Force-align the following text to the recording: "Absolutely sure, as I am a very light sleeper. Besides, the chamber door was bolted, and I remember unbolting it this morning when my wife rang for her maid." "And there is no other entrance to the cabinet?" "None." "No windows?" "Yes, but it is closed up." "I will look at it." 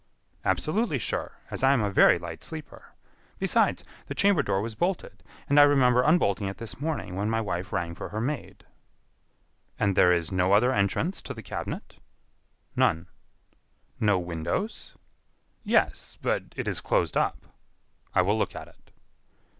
"Absolutely 0.43 0.97
sure, 0.97 1.37
as 1.51 1.63
I 1.63 1.73
am 1.73 1.81
a 1.83 1.91
very 1.91 2.17
light 2.17 2.43
sleeper. 2.43 2.95
Besides, 3.37 3.83
the 4.07 4.15
chamber 4.15 4.41
door 4.41 4.59
was 4.59 4.73
bolted, 4.73 5.21
and 5.47 5.59
I 5.59 5.61
remember 5.61 6.01
unbolting 6.03 6.47
it 6.47 6.57
this 6.57 6.79
morning 6.81 7.13
when 7.15 7.29
my 7.29 7.39
wife 7.39 7.71
rang 7.71 7.93
for 7.93 8.09
her 8.09 8.19
maid." 8.19 8.65
"And 9.77 9.95
there 9.95 10.11
is 10.11 10.31
no 10.31 10.53
other 10.53 10.73
entrance 10.73 11.21
to 11.21 11.35
the 11.35 11.43
cabinet?" 11.43 11.97
"None." 12.75 13.09
"No 13.99 14.17
windows?" 14.17 14.95
"Yes, 15.63 16.17
but 16.19 16.45
it 16.55 16.67
is 16.67 16.81
closed 16.81 17.15
up." 17.15 17.45
"I 18.15 18.23
will 18.23 18.39
look 18.39 18.55
at 18.55 18.69
it." 18.69 18.89